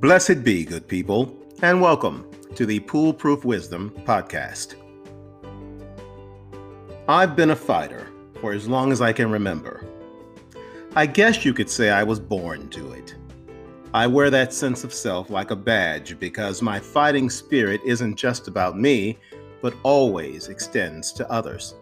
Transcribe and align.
Blessed 0.00 0.44
be, 0.44 0.64
good 0.64 0.86
people, 0.86 1.36
and 1.60 1.80
welcome 1.80 2.24
to 2.54 2.64
the 2.64 2.78
Pool 2.78 3.12
Proof 3.12 3.44
Wisdom 3.44 3.92
podcast. 4.04 4.76
I've 7.08 7.34
been 7.34 7.50
a 7.50 7.56
fighter 7.56 8.06
for 8.40 8.52
as 8.52 8.68
long 8.68 8.92
as 8.92 9.00
I 9.00 9.12
can 9.12 9.28
remember. 9.28 9.84
I 10.94 11.06
guess 11.06 11.44
you 11.44 11.52
could 11.52 11.68
say 11.68 11.90
I 11.90 12.04
was 12.04 12.20
born 12.20 12.68
to 12.68 12.92
it. 12.92 13.16
I 13.92 14.06
wear 14.06 14.30
that 14.30 14.52
sense 14.52 14.84
of 14.84 14.94
self 14.94 15.30
like 15.30 15.50
a 15.50 15.56
badge 15.56 16.20
because 16.20 16.62
my 16.62 16.78
fighting 16.78 17.28
spirit 17.28 17.80
isn't 17.84 18.14
just 18.14 18.46
about 18.46 18.78
me, 18.78 19.18
but 19.60 19.74
always 19.82 20.46
extends 20.46 21.10
to 21.14 21.28
others. 21.28 21.74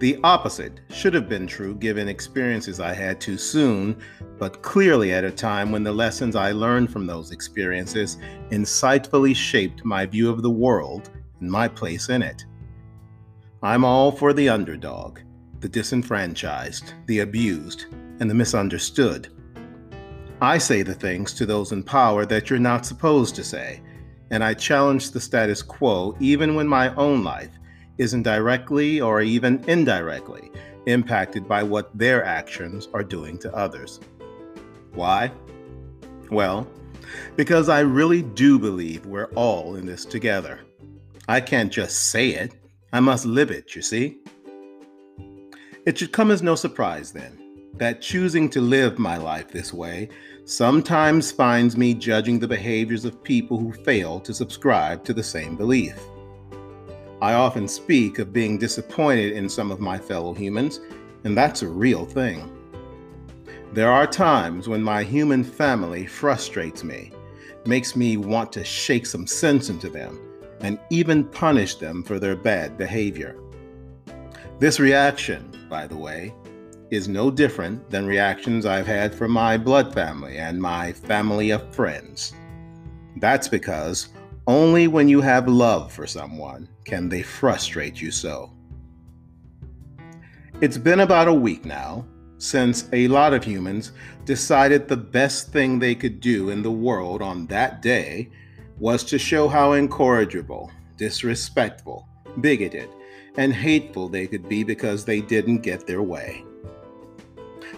The 0.00 0.18
opposite 0.24 0.80
should 0.88 1.12
have 1.12 1.28
been 1.28 1.46
true 1.46 1.74
given 1.74 2.08
experiences 2.08 2.80
I 2.80 2.94
had 2.94 3.20
too 3.20 3.36
soon, 3.36 4.00
but 4.38 4.62
clearly 4.62 5.12
at 5.12 5.24
a 5.24 5.30
time 5.30 5.70
when 5.70 5.82
the 5.82 5.92
lessons 5.92 6.34
I 6.34 6.52
learned 6.52 6.90
from 6.90 7.06
those 7.06 7.32
experiences 7.32 8.16
insightfully 8.50 9.36
shaped 9.36 9.84
my 9.84 10.06
view 10.06 10.30
of 10.30 10.40
the 10.40 10.50
world 10.50 11.10
and 11.40 11.50
my 11.50 11.68
place 11.68 12.08
in 12.08 12.22
it. 12.22 12.46
I'm 13.62 13.84
all 13.84 14.10
for 14.10 14.32
the 14.32 14.48
underdog, 14.48 15.18
the 15.60 15.68
disenfranchised, 15.68 16.94
the 17.04 17.18
abused, 17.18 17.84
and 18.20 18.30
the 18.30 18.34
misunderstood. 18.34 19.28
I 20.40 20.56
say 20.56 20.80
the 20.80 20.94
things 20.94 21.34
to 21.34 21.44
those 21.44 21.72
in 21.72 21.82
power 21.82 22.24
that 22.24 22.48
you're 22.48 22.58
not 22.58 22.86
supposed 22.86 23.34
to 23.34 23.44
say, 23.44 23.82
and 24.30 24.42
I 24.42 24.54
challenge 24.54 25.10
the 25.10 25.20
status 25.20 25.60
quo 25.60 26.16
even 26.20 26.54
when 26.54 26.66
my 26.66 26.94
own 26.94 27.22
life 27.22 27.50
isn't 28.00 28.22
directly 28.22 29.00
or 29.00 29.20
even 29.20 29.62
indirectly 29.68 30.50
impacted 30.86 31.46
by 31.46 31.62
what 31.62 31.96
their 31.96 32.24
actions 32.24 32.88
are 32.94 33.04
doing 33.04 33.38
to 33.38 33.54
others. 33.54 34.00
Why? 34.94 35.30
Well, 36.30 36.66
because 37.36 37.68
I 37.68 37.80
really 37.80 38.22
do 38.22 38.58
believe 38.58 39.04
we're 39.04 39.30
all 39.34 39.76
in 39.76 39.84
this 39.84 40.04
together. 40.06 40.60
I 41.28 41.40
can't 41.40 41.70
just 41.70 42.08
say 42.10 42.30
it, 42.30 42.54
I 42.92 43.00
must 43.00 43.26
live 43.26 43.50
it, 43.50 43.76
you 43.76 43.82
see? 43.82 44.18
It 45.84 45.98
should 45.98 46.12
come 46.12 46.30
as 46.30 46.42
no 46.42 46.54
surprise 46.54 47.12
then 47.12 47.36
that 47.74 48.02
choosing 48.02 48.48
to 48.50 48.60
live 48.60 48.98
my 48.98 49.16
life 49.16 49.48
this 49.48 49.72
way 49.72 50.08
sometimes 50.44 51.30
finds 51.30 51.76
me 51.76 51.94
judging 51.94 52.38
the 52.38 52.48
behaviors 52.48 53.04
of 53.04 53.22
people 53.22 53.58
who 53.58 53.72
fail 53.72 54.20
to 54.20 54.34
subscribe 54.34 55.04
to 55.04 55.14
the 55.14 55.22
same 55.22 55.56
belief. 55.56 55.94
I 57.22 57.34
often 57.34 57.68
speak 57.68 58.18
of 58.18 58.32
being 58.32 58.56
disappointed 58.56 59.32
in 59.32 59.48
some 59.48 59.70
of 59.70 59.80
my 59.80 59.98
fellow 59.98 60.32
humans, 60.32 60.80
and 61.24 61.36
that's 61.36 61.62
a 61.62 61.68
real 61.68 62.06
thing. 62.06 62.50
There 63.72 63.92
are 63.92 64.06
times 64.06 64.68
when 64.68 64.82
my 64.82 65.02
human 65.02 65.44
family 65.44 66.06
frustrates 66.06 66.82
me, 66.82 67.12
makes 67.66 67.94
me 67.94 68.16
want 68.16 68.52
to 68.54 68.64
shake 68.64 69.06
some 69.06 69.26
sense 69.26 69.68
into 69.68 69.90
them, 69.90 70.18
and 70.60 70.78
even 70.90 71.24
punish 71.24 71.74
them 71.74 72.02
for 72.02 72.18
their 72.18 72.36
bad 72.36 72.78
behavior. 72.78 73.36
This 74.58 74.80
reaction, 74.80 75.50
by 75.68 75.86
the 75.86 75.96
way, 75.96 76.34
is 76.90 77.06
no 77.06 77.30
different 77.30 77.88
than 77.90 78.06
reactions 78.06 78.66
I've 78.66 78.86
had 78.86 79.14
from 79.14 79.30
my 79.30 79.56
blood 79.56 79.94
family 79.94 80.38
and 80.38 80.60
my 80.60 80.92
family 80.92 81.50
of 81.50 81.74
friends. 81.74 82.34
That's 83.16 83.46
because 83.46 84.08
only 84.50 84.88
when 84.88 85.08
you 85.08 85.20
have 85.20 85.46
love 85.46 85.92
for 85.92 86.08
someone 86.08 86.68
can 86.84 87.08
they 87.08 87.22
frustrate 87.22 88.02
you 88.02 88.10
so. 88.10 88.50
It's 90.60 90.76
been 90.76 91.00
about 91.00 91.28
a 91.28 91.32
week 91.32 91.64
now 91.64 92.04
since 92.38 92.88
a 92.92 93.06
lot 93.06 93.32
of 93.32 93.44
humans 93.44 93.92
decided 94.24 94.88
the 94.88 94.96
best 94.96 95.52
thing 95.52 95.78
they 95.78 95.94
could 95.94 96.18
do 96.18 96.50
in 96.50 96.62
the 96.62 96.70
world 96.70 97.22
on 97.22 97.46
that 97.46 97.80
day 97.80 98.28
was 98.80 99.04
to 99.04 99.20
show 99.20 99.46
how 99.46 99.74
incorrigible, 99.74 100.72
disrespectful, 100.96 102.08
bigoted, 102.40 102.88
and 103.36 103.52
hateful 103.52 104.08
they 104.08 104.26
could 104.26 104.48
be 104.48 104.64
because 104.64 105.04
they 105.04 105.20
didn't 105.20 105.58
get 105.58 105.86
their 105.86 106.02
way. 106.02 106.44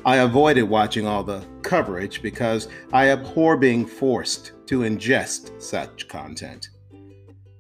I 0.05 0.17
avoided 0.17 0.65
watching 0.65 1.07
all 1.07 1.23
the 1.23 1.45
coverage 1.63 2.23
because 2.23 2.69
I 2.93 3.11
abhor 3.11 3.57
being 3.57 3.87
forced 3.87 4.53
to 4.67 4.81
ingest 4.81 5.63
such 5.63 6.09
content. 6.09 6.69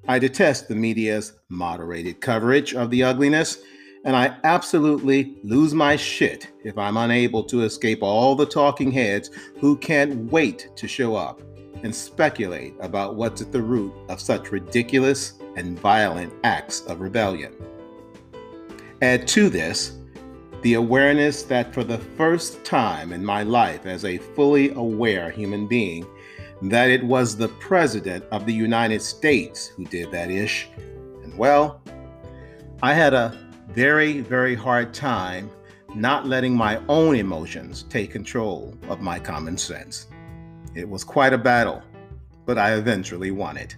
I 0.08 0.18
detest 0.18 0.66
the 0.66 0.74
media's 0.74 1.34
moderated 1.48 2.20
coverage 2.20 2.74
of 2.74 2.90
the 2.90 3.04
ugliness, 3.04 3.58
and 4.04 4.16
I 4.16 4.36
absolutely 4.42 5.36
lose 5.44 5.72
my 5.72 5.94
shit 5.94 6.50
if 6.64 6.76
I'm 6.76 6.96
unable 6.96 7.44
to 7.44 7.62
escape 7.62 8.02
all 8.02 8.34
the 8.34 8.46
talking 8.46 8.90
heads 8.90 9.30
who 9.60 9.76
can't 9.76 10.32
wait 10.32 10.68
to 10.74 10.88
show 10.88 11.14
up 11.14 11.40
and 11.84 11.94
speculate 11.94 12.74
about 12.80 13.14
what's 13.14 13.40
at 13.40 13.52
the 13.52 13.62
root 13.62 13.92
of 14.08 14.20
such 14.20 14.50
ridiculous 14.50 15.34
and 15.54 15.78
violent 15.78 16.32
acts 16.42 16.80
of 16.86 17.00
rebellion. 17.00 17.54
Add 19.00 19.28
to 19.28 19.48
this 19.48 19.98
the 20.62 20.74
awareness 20.74 21.42
that 21.44 21.74
for 21.74 21.84
the 21.84 21.98
first 21.98 22.64
time 22.64 23.12
in 23.12 23.24
my 23.24 23.42
life 23.42 23.84
as 23.84 24.04
a 24.04 24.18
fully 24.18 24.70
aware 24.74 25.30
human 25.30 25.66
being, 25.66 26.06
that 26.62 26.88
it 26.88 27.02
was 27.02 27.36
the 27.36 27.48
President 27.48 28.24
of 28.30 28.46
the 28.46 28.52
United 28.52 29.02
States 29.02 29.66
who 29.68 29.84
did 29.86 30.10
that 30.12 30.30
ish. 30.30 30.68
And 31.24 31.36
well, 31.36 31.82
I 32.82 32.94
had 32.94 33.12
a 33.12 33.36
very, 33.68 34.20
very 34.20 34.54
hard 34.54 34.94
time 34.94 35.50
not 35.94 36.26
letting 36.26 36.54
my 36.54 36.80
own 36.88 37.16
emotions 37.16 37.84
take 37.88 38.10
control 38.10 38.74
of 38.88 39.00
my 39.00 39.18
common 39.18 39.58
sense. 39.58 40.06
It 40.74 40.88
was 40.88 41.04
quite 41.04 41.32
a 41.32 41.38
battle, 41.38 41.82
but 42.46 42.56
I 42.56 42.74
eventually 42.74 43.30
won 43.30 43.56
it. 43.56 43.76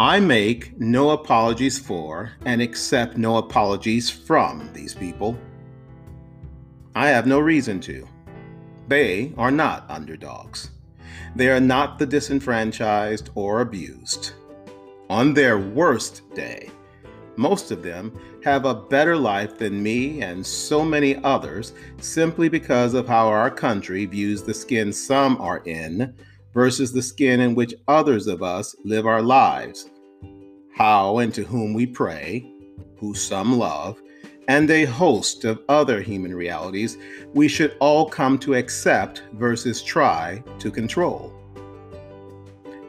I 0.00 0.18
make 0.18 0.80
no 0.80 1.10
apologies 1.10 1.78
for 1.78 2.32
and 2.46 2.62
accept 2.62 3.18
no 3.18 3.36
apologies 3.36 4.08
from 4.08 4.70
these 4.72 4.94
people. 4.94 5.36
I 6.94 7.10
have 7.10 7.26
no 7.26 7.38
reason 7.38 7.80
to. 7.80 8.08
They 8.88 9.34
are 9.36 9.50
not 9.50 9.84
underdogs. 9.90 10.70
They 11.36 11.50
are 11.50 11.60
not 11.60 11.98
the 11.98 12.06
disenfranchised 12.06 13.28
or 13.34 13.60
abused. 13.60 14.32
On 15.10 15.34
their 15.34 15.58
worst 15.58 16.22
day, 16.34 16.70
most 17.36 17.70
of 17.70 17.82
them 17.82 18.18
have 18.42 18.64
a 18.64 18.74
better 18.74 19.18
life 19.18 19.58
than 19.58 19.82
me 19.82 20.22
and 20.22 20.46
so 20.46 20.82
many 20.82 21.16
others 21.16 21.74
simply 21.98 22.48
because 22.48 22.94
of 22.94 23.06
how 23.06 23.28
our 23.28 23.50
country 23.50 24.06
views 24.06 24.42
the 24.42 24.54
skin 24.54 24.94
some 24.94 25.38
are 25.42 25.58
in 25.66 26.14
versus 26.54 26.92
the 26.92 27.02
skin 27.02 27.40
in 27.40 27.54
which 27.54 27.74
others 27.88 28.26
of 28.26 28.42
us 28.42 28.74
live 28.84 29.06
our 29.06 29.22
lives, 29.22 29.90
how 30.74 31.18
and 31.18 31.32
to 31.34 31.44
whom 31.44 31.74
we 31.74 31.86
pray, 31.86 32.50
who 32.96 33.14
some 33.14 33.58
love, 33.58 34.00
and 34.48 34.70
a 34.70 34.84
host 34.84 35.44
of 35.44 35.62
other 35.68 36.00
human 36.00 36.34
realities 36.34 36.98
we 37.34 37.46
should 37.46 37.76
all 37.78 38.08
come 38.08 38.38
to 38.38 38.54
accept 38.54 39.22
versus 39.34 39.82
try 39.82 40.42
to 40.58 40.70
control. 40.70 41.32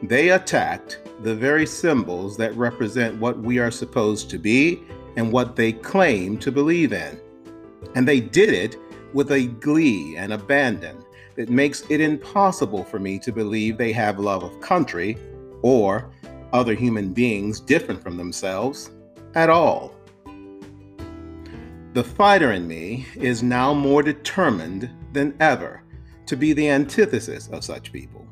They 0.02 0.30
attacked 0.30 0.98
the 1.22 1.34
very 1.34 1.66
symbols 1.66 2.36
that 2.36 2.56
represent 2.56 3.20
what 3.20 3.38
we 3.38 3.60
are 3.60 3.70
supposed 3.70 4.28
to 4.30 4.38
be 4.38 4.82
and 5.16 5.30
what 5.30 5.54
they 5.54 5.72
claim 5.72 6.36
to 6.38 6.50
believe 6.50 6.92
in. 6.92 7.20
And 7.94 8.08
they 8.08 8.18
did 8.18 8.48
it 8.48 8.76
with 9.12 9.30
a 9.30 9.46
glee 9.46 10.16
and 10.16 10.32
abandon 10.32 11.04
that 11.36 11.48
makes 11.48 11.84
it 11.88 12.00
impossible 12.00 12.84
for 12.84 12.98
me 12.98 13.18
to 13.18 13.32
believe 13.32 13.76
they 13.76 13.92
have 13.92 14.18
love 14.18 14.42
of 14.42 14.60
country 14.60 15.16
or 15.62 16.10
other 16.52 16.74
human 16.74 17.12
beings 17.12 17.60
different 17.60 18.02
from 18.02 18.16
themselves 18.16 18.90
at 19.34 19.48
all. 19.48 19.94
The 21.94 22.04
fighter 22.04 22.52
in 22.52 22.66
me 22.66 23.06
is 23.16 23.42
now 23.42 23.74
more 23.74 24.02
determined 24.02 24.90
than 25.12 25.34
ever 25.40 25.82
to 26.26 26.36
be 26.36 26.52
the 26.52 26.68
antithesis 26.70 27.48
of 27.48 27.64
such 27.64 27.92
people. 27.92 28.26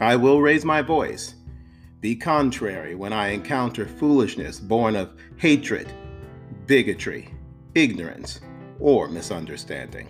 I 0.00 0.16
will 0.16 0.42
raise 0.42 0.64
my 0.64 0.82
voice, 0.82 1.36
be 2.00 2.16
contrary 2.16 2.94
when 2.94 3.12
I 3.12 3.28
encounter 3.28 3.86
foolishness 3.86 4.58
born 4.58 4.96
of 4.96 5.12
hatred, 5.36 5.92
bigotry, 6.66 7.32
ignorance, 7.74 8.40
or 8.80 9.08
misunderstanding. 9.08 10.08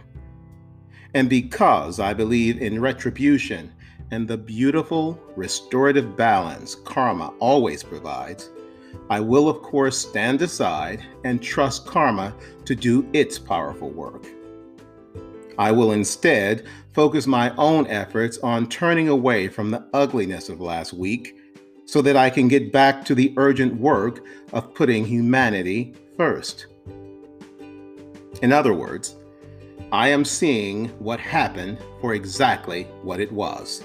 And 1.15 1.29
because 1.29 2.01
I 2.01 2.15
believe 2.15 2.63
in 2.63 2.81
retribution 2.81 3.73
and 4.11 4.27
the 4.27 4.37
beautiful 4.37 5.21
restorative 5.37 6.17
balance 6.17 6.75
karma 6.75 7.35
always 7.39 7.83
provides, 7.83 8.51
I 9.11 9.21
will, 9.21 9.49
of 9.49 9.63
course, 9.63 9.97
stand 9.97 10.43
aside 10.43 11.03
and 11.25 11.43
trust 11.43 11.87
karma 11.87 12.35
to 12.65 12.75
do 12.75 13.09
its 13.13 13.39
powerful 13.39 13.91
work. 13.91 14.27
I 15.59 15.71
will 15.71 15.93
instead 15.93 16.67
focus 16.95 17.27
my 17.27 17.55
own 17.57 17.87
efforts 17.89 18.39
on 18.39 18.69
turning 18.69 19.09
away 19.09 19.49
from 19.49 19.71
the 19.71 19.87
ugliness 19.93 20.49
of 20.49 20.61
last 20.61 20.93
week 20.93 21.37
so 21.85 22.01
that 22.03 22.17
I 22.17 22.31
can 22.31 22.49
get 22.49 22.73
back 22.73 23.05
to 23.05 23.15
the 23.15 23.35
urgent 23.37 23.79
work 23.79 24.25
of 24.53 24.75
putting 24.75 25.05
humanity 25.05 25.95
first. 26.17 26.67
In 28.41 28.53
other 28.53 28.73
words, 28.73 29.17
I 29.91 30.09
am 30.09 30.25
seeing 30.25 30.89
what 30.99 31.21
happened 31.21 31.79
for 32.01 32.15
exactly 32.15 32.85
what 33.03 33.21
it 33.21 33.31
was 33.31 33.85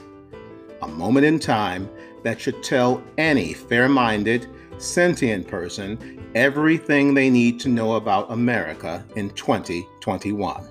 a 0.82 0.88
moment 0.88 1.26
in 1.26 1.40
time 1.40 1.90
that 2.24 2.40
should 2.40 2.64
tell 2.64 3.04
any 3.18 3.54
fair 3.54 3.90
minded, 3.90 4.48
sentient 4.78 5.48
person 5.48 6.18
everything 6.36 7.14
they 7.14 7.30
need 7.30 7.60
to 7.60 7.70
know 7.70 7.96
about 7.96 8.32
America 8.32 9.04
in 9.16 9.30
2021. 9.32 10.68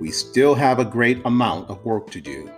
We 0.00 0.10
still 0.10 0.54
have 0.54 0.78
a 0.78 0.84
great 0.84 1.20
amount 1.26 1.68
of 1.68 1.84
work 1.84 2.10
to 2.10 2.20
do. 2.20 2.50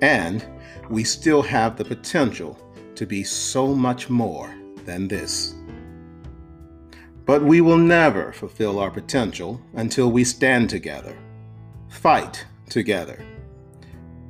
And 0.00 0.46
we 0.88 1.02
still 1.02 1.42
have 1.42 1.76
the 1.76 1.84
potential 1.84 2.56
to 2.94 3.04
be 3.04 3.24
so 3.24 3.74
much 3.74 4.08
more 4.08 4.54
than 4.84 5.08
this. 5.08 5.54
But 7.30 7.44
we 7.44 7.60
will 7.60 7.78
never 7.78 8.32
fulfill 8.32 8.80
our 8.80 8.90
potential 8.90 9.60
until 9.74 10.10
we 10.10 10.24
stand 10.24 10.68
together, 10.68 11.16
fight 11.88 12.44
together, 12.68 13.24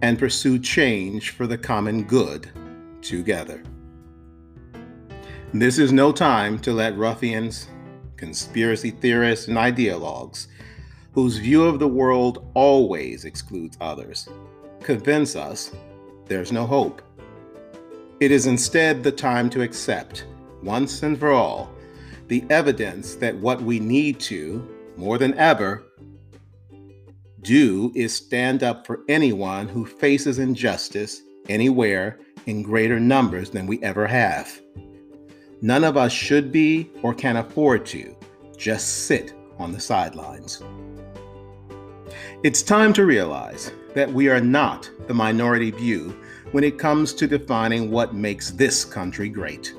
and 0.02 0.18
pursue 0.18 0.58
change 0.58 1.30
for 1.30 1.46
the 1.46 1.56
common 1.56 2.04
good 2.04 2.50
together. 3.00 3.62
This 5.54 5.78
is 5.78 5.92
no 5.92 6.12
time 6.12 6.58
to 6.58 6.74
let 6.74 6.94
ruffians, 6.98 7.68
conspiracy 8.18 8.90
theorists, 8.90 9.48
and 9.48 9.56
ideologues, 9.56 10.48
whose 11.12 11.38
view 11.38 11.64
of 11.64 11.78
the 11.78 11.88
world 11.88 12.50
always 12.52 13.24
excludes 13.24 13.78
others, 13.80 14.28
convince 14.82 15.36
us 15.36 15.70
there's 16.26 16.52
no 16.52 16.66
hope. 16.66 17.00
It 18.20 18.30
is 18.30 18.46
instead 18.46 19.02
the 19.02 19.10
time 19.10 19.48
to 19.48 19.62
accept, 19.62 20.26
once 20.62 21.02
and 21.02 21.18
for 21.18 21.30
all, 21.30 21.72
the 22.30 22.44
evidence 22.48 23.16
that 23.16 23.34
what 23.38 23.60
we 23.60 23.80
need 23.80 24.20
to, 24.20 24.64
more 24.96 25.18
than 25.18 25.36
ever, 25.36 25.82
do 27.42 27.90
is 27.96 28.14
stand 28.14 28.62
up 28.62 28.86
for 28.86 29.00
anyone 29.08 29.66
who 29.66 29.84
faces 29.84 30.38
injustice 30.38 31.22
anywhere 31.48 32.20
in 32.46 32.62
greater 32.62 33.00
numbers 33.00 33.50
than 33.50 33.66
we 33.66 33.82
ever 33.82 34.06
have. 34.06 34.60
None 35.60 35.82
of 35.82 35.96
us 35.96 36.12
should 36.12 36.52
be 36.52 36.88
or 37.02 37.12
can 37.14 37.36
afford 37.36 37.84
to 37.86 38.16
just 38.56 39.06
sit 39.06 39.34
on 39.58 39.72
the 39.72 39.80
sidelines. 39.80 40.62
It's 42.44 42.62
time 42.62 42.92
to 42.92 43.06
realize 43.06 43.72
that 43.96 44.12
we 44.12 44.28
are 44.28 44.40
not 44.40 44.88
the 45.08 45.14
minority 45.14 45.72
view 45.72 46.16
when 46.52 46.62
it 46.62 46.78
comes 46.78 47.12
to 47.14 47.26
defining 47.26 47.90
what 47.90 48.14
makes 48.14 48.52
this 48.52 48.84
country 48.84 49.28
great. 49.28 49.74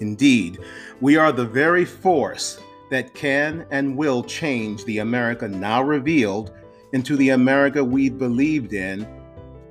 Indeed, 0.00 0.58
we 1.00 1.16
are 1.16 1.32
the 1.32 1.46
very 1.46 1.84
force 1.84 2.60
that 2.90 3.14
can 3.14 3.66
and 3.70 3.96
will 3.96 4.22
change 4.22 4.84
the 4.84 4.98
America 4.98 5.48
now 5.48 5.82
revealed 5.82 6.52
into 6.92 7.16
the 7.16 7.30
America 7.30 7.82
we've 7.84 8.18
believed 8.18 8.72
in 8.72 9.06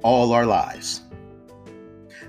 all 0.04 0.34
our 0.34 0.46
lives. 0.46 1.02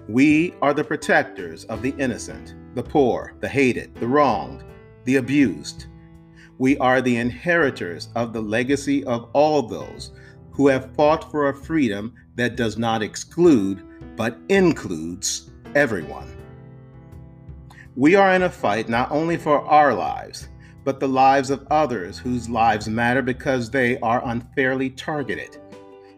We 0.08 0.55
are 0.61 0.75
the 0.75 0.85
protectors 0.85 1.64
of 1.64 1.82
the 1.82 1.94
innocent, 1.99 2.55
the 2.75 2.82
poor, 2.82 3.35
the 3.41 3.49
hated, 3.49 3.94
the 3.97 4.06
wronged, 4.06 4.64
the 5.05 5.17
abused. 5.17 5.87
We 6.58 6.79
are 6.79 7.00
the 7.00 7.17
inheritors 7.17 8.08
of 8.14 8.32
the 8.32 8.43
legacy 8.43 9.02
of 9.05 9.29
all 9.32 9.62
those 9.62 10.12
who 10.52 10.69
have 10.69 10.94
fought 10.94 11.31
for 11.31 11.49
a 11.49 11.55
freedom 11.55 12.14
that 12.37 12.56
does 12.56 12.79
not 12.79 13.02
exclude 13.02 13.82
but 14.17 14.38
includes 14.49 15.50
everyone. 15.75 16.37
We 17.96 18.17
are 18.17 18.32
in 18.35 18.43
a 18.43 18.50
fight 18.50 18.88
not 18.88 19.12
only 19.12 19.37
for 19.37 19.61
our 19.61 19.94
lives, 19.94 20.49
but 20.82 20.99
the 20.99 21.06
lives 21.06 21.50
of 21.50 21.64
others 21.70 22.19
whose 22.19 22.49
lives 22.49 22.88
matter 22.88 23.23
because 23.23 23.70
they 23.70 23.99
are 24.00 24.26
unfairly 24.26 24.91
targeted, 24.91 25.58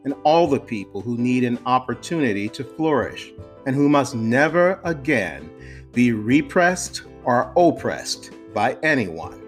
and 0.04 0.14
all 0.24 0.46
the 0.46 0.58
people 0.58 1.02
who 1.02 1.18
need 1.18 1.44
an 1.44 1.58
opportunity 1.66 2.48
to 2.48 2.64
flourish 2.64 3.30
and 3.66 3.76
who 3.76 3.90
must 3.90 4.14
never 4.14 4.80
again 4.84 5.50
be 5.92 6.12
repressed 6.12 7.02
or 7.24 7.52
oppressed 7.58 8.30
by 8.54 8.78
anyone. 8.82 9.42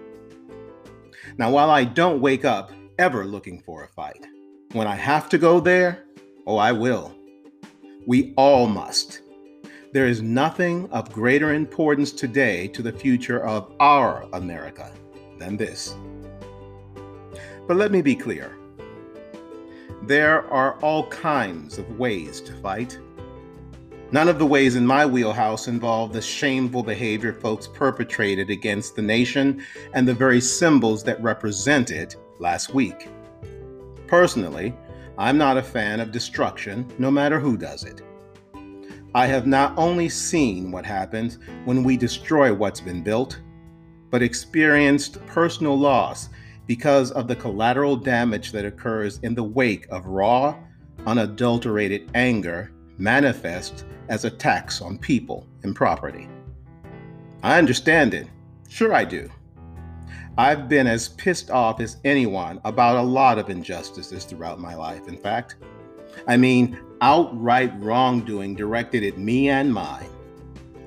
Now, 1.39 1.49
while 1.49 1.71
I 1.71 1.83
don't 1.83 2.21
wake 2.21 2.45
up 2.45 2.71
ever 2.99 3.25
looking 3.25 3.59
for 3.59 3.85
a 3.85 3.87
fight, 3.87 4.27
when 4.73 4.85
I 4.85 4.95
have 4.95 5.29
to 5.29 5.39
go 5.39 5.59
there, 5.59 6.05
oh, 6.45 6.57
I 6.57 6.73
will. 6.73 7.15
We 8.05 8.35
all 8.37 8.67
must. 8.67 9.21
There 9.91 10.05
is 10.05 10.21
nothing 10.21 10.87
of 10.91 11.11
greater 11.11 11.51
importance 11.55 12.11
today 12.11 12.67
to 12.67 12.83
the 12.83 12.91
future 12.91 13.43
of 13.43 13.73
our 13.79 14.27
America 14.33 14.91
than 15.39 15.57
this. 15.57 15.95
But 17.67 17.77
let 17.77 17.91
me 17.91 18.03
be 18.03 18.15
clear 18.15 18.55
there 20.03 20.45
are 20.51 20.73
all 20.81 21.07
kinds 21.07 21.79
of 21.79 21.97
ways 21.97 22.39
to 22.41 22.53
fight. 22.61 22.99
None 24.11 24.27
of 24.27 24.37
the 24.37 24.45
ways 24.45 24.75
in 24.75 24.85
my 24.85 25.07
wheelhouse 25.07 25.67
involve 25.67 26.13
the 26.13 26.21
shameful 26.21 26.83
behavior 26.83 27.33
folks 27.33 27.65
perpetrated 27.65 28.51
against 28.51 28.95
the 28.95 29.01
nation 29.01 29.63
and 29.93 30.07
the 30.07 30.13
very 30.13 30.39
symbols 30.39 31.03
that 31.03 31.21
represent 31.21 31.89
it 31.89 32.15
last 32.37 32.75
week. 32.75 33.09
Personally, 34.05 34.75
I'm 35.17 35.39
not 35.39 35.57
a 35.57 35.63
fan 35.63 35.99
of 35.99 36.11
destruction, 36.11 36.87
no 36.99 37.09
matter 37.09 37.39
who 37.39 37.57
does 37.57 37.83
it. 37.83 38.01
I 39.15 39.25
have 39.25 39.47
not 39.47 39.73
only 39.75 40.07
seen 40.07 40.71
what 40.71 40.85
happens 40.85 41.39
when 41.65 41.83
we 41.83 41.97
destroy 41.97 42.53
what's 42.53 42.79
been 42.79 43.01
built, 43.01 43.41
but 44.11 44.21
experienced 44.21 45.25
personal 45.25 45.77
loss 45.77 46.29
because 46.67 47.11
of 47.11 47.27
the 47.27 47.35
collateral 47.35 47.95
damage 47.95 48.51
that 48.51 48.65
occurs 48.65 49.17
in 49.23 49.33
the 49.33 49.43
wake 49.43 49.87
of 49.89 50.05
raw, 50.05 50.55
unadulterated 51.07 52.11
anger 52.13 52.71
manifest 52.99 53.85
as 54.09 54.25
attacks 54.25 54.79
on 54.81 54.97
people 54.99 55.47
and 55.63 55.75
property. 55.75 56.29
I 57.41 57.57
understand 57.57 58.13
it. 58.13 58.27
Sure, 58.67 58.93
I 58.93 59.05
do. 59.05 59.29
I've 60.37 60.69
been 60.69 60.85
as 60.85 61.09
pissed 61.09 61.49
off 61.49 61.79
as 61.79 61.97
anyone 62.05 62.61
about 62.63 62.97
a 62.97 63.01
lot 63.01 63.39
of 63.39 63.49
injustices 63.49 64.25
throughout 64.25 64.59
my 64.59 64.75
life, 64.75 65.07
in 65.07 65.17
fact. 65.17 65.55
I 66.27 66.37
mean, 66.37 66.79
outright 67.01 67.73
wrongdoing 67.81 68.55
directed 68.55 69.03
at 69.03 69.17
me 69.17 69.49
and 69.49 69.73
mine. 69.73 70.09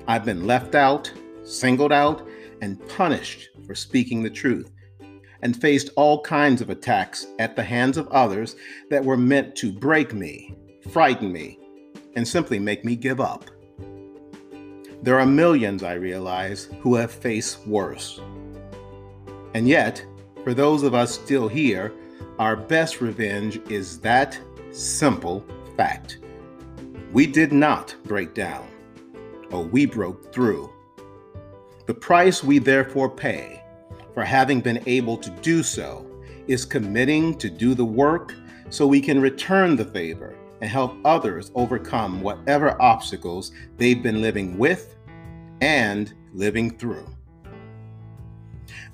I've 0.07 0.25
been 0.25 0.45
left 0.45 0.75
out, 0.75 1.11
singled 1.43 1.91
out, 1.91 2.27
and 2.61 2.85
punished 2.89 3.49
for 3.65 3.75
speaking 3.75 4.23
the 4.23 4.29
truth, 4.29 4.71
and 5.41 5.59
faced 5.59 5.89
all 5.95 6.21
kinds 6.21 6.61
of 6.61 6.69
attacks 6.69 7.27
at 7.39 7.55
the 7.55 7.63
hands 7.63 7.97
of 7.97 8.07
others 8.09 8.55
that 8.89 9.03
were 9.03 9.17
meant 9.17 9.55
to 9.57 9.71
break 9.71 10.13
me, 10.13 10.55
frighten 10.89 11.31
me, 11.31 11.59
and 12.15 12.27
simply 12.27 12.59
make 12.59 12.85
me 12.85 12.95
give 12.95 13.19
up. 13.19 13.49
There 15.01 15.19
are 15.19 15.25
millions, 15.25 15.83
I 15.83 15.93
realize, 15.93 16.69
who 16.79 16.95
have 16.95 17.11
faced 17.11 17.67
worse. 17.67 18.21
And 19.53 19.67
yet, 19.67 20.05
for 20.43 20.53
those 20.53 20.83
of 20.83 20.93
us 20.93 21.13
still 21.13 21.47
here, 21.47 21.91
our 22.39 22.55
best 22.55 23.01
revenge 23.01 23.59
is 23.69 23.99
that 23.99 24.39
simple 24.73 25.45
fact. 25.77 26.17
We 27.11 27.27
did 27.27 27.53
not 27.53 27.95
break 28.05 28.33
down, 28.33 28.67
or 29.51 29.63
we 29.63 29.85
broke 29.85 30.33
through. 30.33 30.73
The 31.85 31.93
price 31.93 32.43
we 32.43 32.57
therefore 32.57 33.09
pay 33.09 33.63
for 34.13 34.23
having 34.23 34.61
been 34.61 34.81
able 34.87 35.17
to 35.17 35.29
do 35.41 35.63
so 35.63 36.05
is 36.47 36.65
committing 36.65 37.37
to 37.37 37.49
do 37.49 37.75
the 37.75 37.85
work 37.85 38.33
so 38.69 38.87
we 38.87 38.99
can 38.99 39.21
return 39.21 39.75
the 39.75 39.85
favor 39.85 40.35
and 40.61 40.69
help 40.69 40.97
others 41.05 41.51
overcome 41.55 42.21
whatever 42.21 42.81
obstacles 42.81 43.51
they've 43.77 44.01
been 44.01 44.21
living 44.21 44.57
with 44.57 44.95
and 45.61 46.13
living 46.33 46.75
through. 46.77 47.07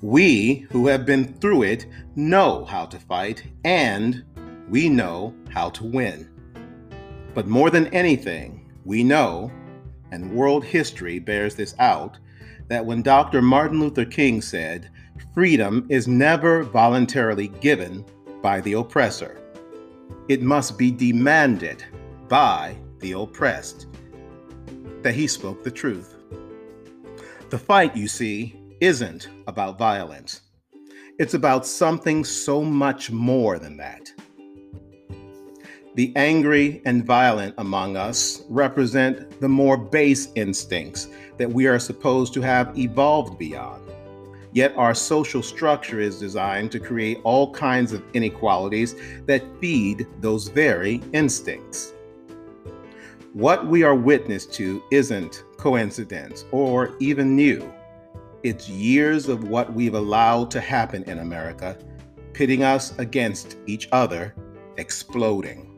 We 0.02 0.66
who 0.70 0.86
have 0.88 1.06
been 1.06 1.34
through 1.34 1.62
it 1.62 1.86
know 2.16 2.64
how 2.64 2.86
to 2.86 2.98
fight 2.98 3.44
and 3.64 4.24
we 4.70 4.88
know 4.88 5.34
how 5.50 5.68
to 5.70 5.84
win. 5.84 6.30
But 7.34 7.48
more 7.48 7.70
than 7.70 7.88
anything, 7.88 8.72
we 8.84 9.02
know, 9.02 9.50
and 10.12 10.32
world 10.32 10.64
history 10.64 11.18
bears 11.18 11.56
this 11.56 11.74
out, 11.78 12.18
that 12.68 12.86
when 12.86 13.02
Dr. 13.02 13.42
Martin 13.42 13.80
Luther 13.80 14.04
King 14.04 14.40
said, 14.40 14.90
freedom 15.34 15.86
is 15.88 16.06
never 16.06 16.62
voluntarily 16.62 17.48
given 17.48 18.04
by 18.40 18.60
the 18.60 18.74
oppressor, 18.74 19.40
it 20.28 20.40
must 20.40 20.78
be 20.78 20.92
demanded 20.92 21.84
by 22.28 22.76
the 23.00 23.12
oppressed, 23.12 23.88
that 25.02 25.14
he 25.14 25.26
spoke 25.26 25.64
the 25.64 25.70
truth. 25.70 26.16
The 27.50 27.58
fight, 27.58 27.96
you 27.96 28.06
see, 28.06 28.54
isn't 28.80 29.28
about 29.48 29.78
violence. 29.78 30.42
It's 31.18 31.34
about 31.34 31.66
something 31.66 32.24
so 32.24 32.62
much 32.62 33.10
more 33.10 33.58
than 33.58 33.76
that. 33.78 34.12
The 36.00 36.16
angry 36.16 36.80
and 36.86 37.04
violent 37.04 37.54
among 37.58 37.98
us 37.98 38.44
represent 38.48 39.38
the 39.38 39.50
more 39.50 39.76
base 39.76 40.28
instincts 40.34 41.08
that 41.36 41.52
we 41.52 41.66
are 41.66 41.78
supposed 41.78 42.32
to 42.32 42.40
have 42.40 42.78
evolved 42.78 43.38
beyond. 43.38 43.82
Yet 44.54 44.74
our 44.78 44.94
social 44.94 45.42
structure 45.42 46.00
is 46.00 46.18
designed 46.18 46.72
to 46.72 46.80
create 46.80 47.18
all 47.22 47.52
kinds 47.52 47.92
of 47.92 48.02
inequalities 48.14 48.94
that 49.26 49.44
feed 49.60 50.06
those 50.22 50.48
very 50.48 51.02
instincts. 51.12 51.92
What 53.34 53.66
we 53.66 53.82
are 53.82 53.94
witness 53.94 54.46
to 54.56 54.82
isn't 54.90 55.44
coincidence 55.58 56.46
or 56.50 56.94
even 56.98 57.36
new. 57.36 57.70
It's 58.42 58.70
years 58.70 59.28
of 59.28 59.50
what 59.50 59.74
we've 59.74 59.92
allowed 59.92 60.50
to 60.52 60.62
happen 60.62 61.02
in 61.02 61.18
America, 61.18 61.76
pitting 62.32 62.62
us 62.62 62.98
against 62.98 63.58
each 63.66 63.86
other, 63.92 64.34
exploding. 64.78 65.69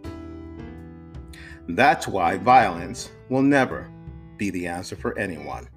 That's 1.68 2.08
why 2.08 2.36
violence 2.36 3.10
will 3.28 3.42
never 3.42 3.90
be 4.36 4.50
the 4.50 4.66
answer 4.66 4.96
for 4.96 5.16
anyone. 5.18 5.68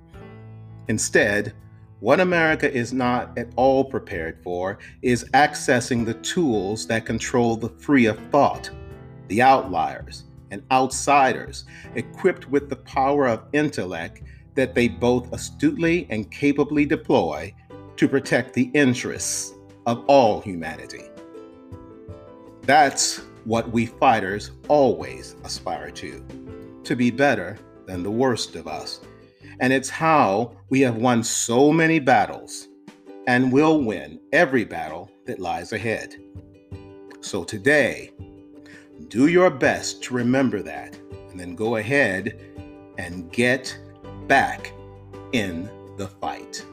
Instead, 0.88 1.54
what 2.00 2.20
America 2.20 2.72
is 2.72 2.94
not 2.94 3.38
at 3.38 3.50
all 3.56 3.84
prepared 3.84 4.42
for 4.44 4.77
is 5.01 5.24
accessing 5.34 6.06
the 6.06 6.15
tools 6.15 6.86
that 6.88 7.06
control 7.06 7.56
the 7.56 7.70
free 7.70 8.06
of 8.06 8.20
thought, 8.32 8.70
the 9.27 9.42
outliers, 9.42 10.25
and 10.51 10.63
outsiders 10.72 11.65
equipped 11.96 12.50
with 12.50 12.70
the 12.70 12.75
power 12.75 13.27
of 13.27 13.46
intellect 13.54 14.22
that 14.56 14.75
they 14.75 14.88
both 14.88 15.32
astutely 15.34 16.08
and 16.10 16.32
capably 16.32 16.86
deploy 16.86 17.54
to 17.98 18.08
protect 18.08 18.54
the 18.54 18.70
interests 18.74 19.54
of 19.86 20.04
all 20.08 20.42
humanity. 20.42 21.04
That's 22.63 23.22
what 23.46 23.72
we 23.72 23.86
fighters 23.86 24.52
always 24.68 25.36
aspire 25.44 25.92
to 25.92 26.25
to 26.84 26.96
be 26.96 27.10
better 27.10 27.58
than 27.88 28.04
the 28.04 28.12
worst 28.12 28.56
of 28.56 28.68
us. 28.68 29.00
And 29.60 29.72
it's 29.72 29.90
how 29.90 30.56
we 30.70 30.82
have 30.82 30.98
won 30.98 31.24
so 31.24 31.72
many 31.72 32.00
battles 32.00 32.68
and 33.28 33.52
will 33.52 33.84
win 33.84 34.20
every 34.34 34.66
battle 34.66 35.10
that 35.25 35.40
lies 35.40 35.74
ahead. 35.74 36.16
So 37.22 37.44
today, 37.44 38.12
do 39.08 39.28
your 39.28 39.50
best 39.50 40.04
to 40.04 40.14
remember 40.14 40.62
that, 40.62 40.96
and 41.30 41.40
then 41.40 41.56
go 41.56 41.78
ahead 41.78 42.40
and 42.98 43.32
get 43.32 43.78
back 44.28 44.72
in 45.32 45.70
the 45.98 46.08
fight. 46.08 46.64